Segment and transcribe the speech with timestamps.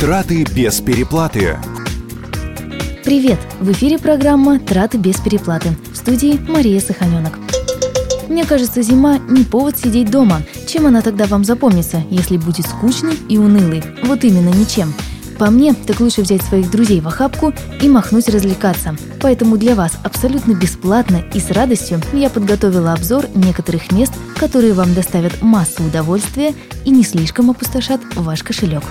[0.00, 1.58] Траты без переплаты.
[3.04, 3.38] Привет!
[3.60, 5.76] В эфире программа «Траты без переплаты».
[5.92, 7.38] В студии Мария Саханенок.
[8.26, 10.40] Мне кажется, зима не повод сидеть дома.
[10.66, 13.82] Чем она тогда вам запомнится, если будет скучной и унылой?
[14.04, 14.94] Вот именно ничем.
[15.38, 18.96] По мне, так лучше взять своих друзей в охапку и махнуть развлекаться.
[19.20, 24.94] Поэтому для вас абсолютно бесплатно и с радостью я подготовила обзор некоторых мест, которые вам
[24.94, 26.54] доставят массу удовольствия
[26.86, 28.82] и не слишком опустошат ваш кошелек.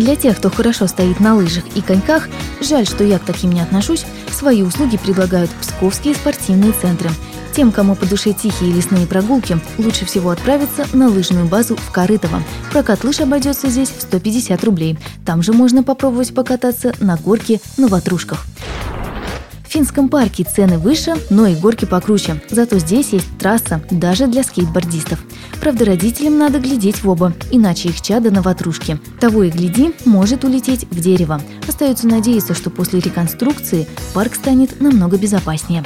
[0.00, 2.30] Для тех, кто хорошо стоит на лыжах и коньках,
[2.62, 7.10] жаль, что я к таким не отношусь, свои услуги предлагают псковские спортивные центры.
[7.54, 12.42] Тем, кому по душе тихие лесные прогулки, лучше всего отправиться на лыжную базу в Корытово.
[12.72, 14.98] Прокат лыж обойдется здесь в 150 рублей.
[15.26, 18.46] Там же можно попробовать покататься на горке на ватрушках.
[19.68, 22.42] В финском парке цены выше, но и горки покруче.
[22.48, 25.20] Зато здесь есть трасса даже для скейтбордистов.
[25.60, 28.98] Правда, родителям надо глядеть в оба, иначе их чадо на ватрушке.
[29.20, 31.40] Того и гляди, может улететь в дерево.
[31.68, 35.84] Остается надеяться, что после реконструкции парк станет намного безопаснее.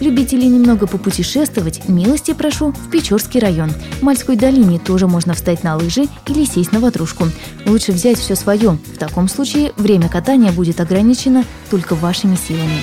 [0.00, 3.70] Любителей немного попутешествовать, милости прошу в Печорский район.
[3.70, 7.28] В Мальской долине тоже можно встать на лыжи или сесть на ватрушку.
[7.66, 8.78] Лучше взять все свое.
[8.94, 12.82] В таком случае время катания будет ограничено только вашими силами.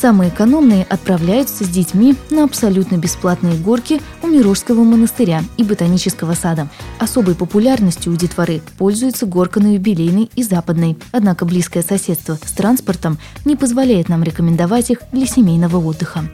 [0.00, 6.68] Самые экономные отправляются с детьми на абсолютно бесплатные горки у Мирожского монастыря и Ботанического сада.
[6.98, 10.96] Особой популярностью у детворы пользуется горка на юбилейной и западной.
[11.12, 16.24] Однако близкое соседство с транспортом не позволяет нам рекомендовать их для семейного отдыха.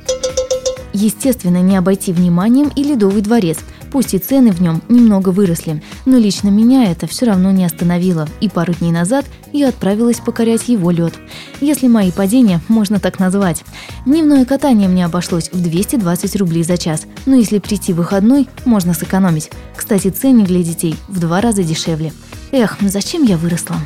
[0.93, 3.59] Естественно, не обойти вниманием и Ледовый дворец–
[3.91, 8.29] Пусть и цены в нем немного выросли, но лично меня это все равно не остановило,
[8.41, 11.15] и пару дней назад я отправилась покорять его лед.
[11.61, 13.65] Если мои падения можно так назвать.
[14.05, 18.95] Дневное катание мне обошлось в 220 рублей за час, но если прийти в выходной, можно
[18.95, 19.51] сэкономить.
[19.77, 22.13] Кстати, ценник для детей в два раза дешевле.
[22.53, 23.77] Эх, зачем я выросла?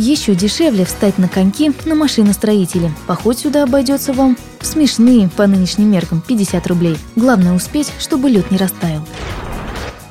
[0.00, 2.90] Еще дешевле встать на коньки на машиностроителе.
[3.06, 6.96] Поход сюда обойдется вам в смешные по нынешним меркам 50 рублей.
[7.16, 9.06] Главное успеть, чтобы лед не растаял.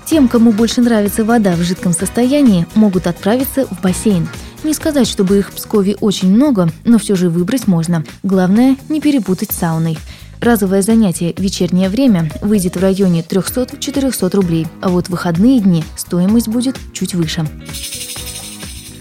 [0.05, 4.29] Тем, кому больше нравится вода в жидком состоянии, могут отправиться в бассейн.
[4.63, 8.03] Не сказать, чтобы их в Пскове очень много, но все же выбрать можно.
[8.21, 9.97] Главное, не перепутать с сауной.
[10.39, 16.47] Разовое занятие вечернее время выйдет в районе 300-400 рублей, а вот в выходные дни стоимость
[16.47, 17.47] будет чуть выше.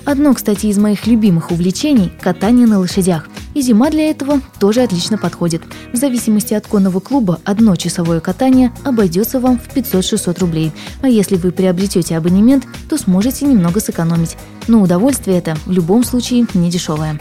[0.09, 3.29] Одно, кстати, из моих любимых увлечений– катание на лошадях.
[3.53, 5.61] И зима для этого тоже отлично подходит.
[5.93, 10.73] В зависимости от конного клуба одно часовое катание обойдется вам в 500-600 рублей.
[11.03, 14.39] А если вы приобретете абонемент, то сможете немного сэкономить.
[14.67, 17.21] Но удовольствие это в любом случае не дешевое.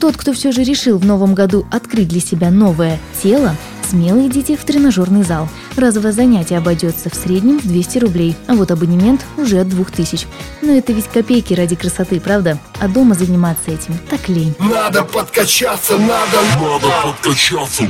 [0.00, 3.56] Тот, кто все же решил в новом году открыть для себя новое тело,
[3.90, 5.48] смело идите в тренажерный зал.
[5.76, 10.26] Разовое занятие обойдется в среднем в 200 рублей, а вот абонемент уже от 2000.
[10.62, 12.58] Но это ведь копейки ради красоты, правда?
[12.78, 14.54] А дома заниматься этим так лень.
[14.60, 17.84] Надо подкачаться, надо, надо подкачаться.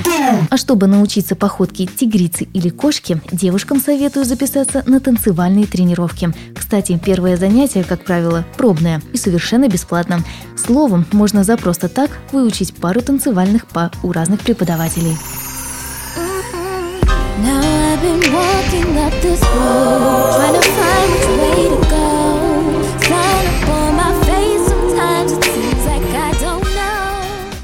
[0.49, 6.33] А чтобы научиться походке тигрицы или кошки, девушкам советую записаться на танцевальные тренировки.
[6.56, 10.25] Кстати, первое занятие, как правило, пробное и совершенно бесплатно.
[10.56, 15.16] Словом, можно за просто так выучить пару танцевальных па у разных преподавателей.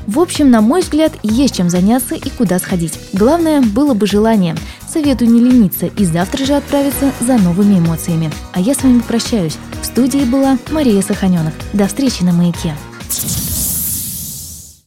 [0.06, 2.98] В общем, на мой взгляд, есть чем заняться и куда сходить.
[3.12, 4.56] Главное, было бы желание.
[4.91, 8.31] Советую не лениться и завтра же отправиться за новыми эмоциями.
[8.54, 9.58] А я с вами прощаюсь.
[9.82, 11.53] В студии была Мария Саханенок.
[11.75, 12.75] До встречи на «Маяке».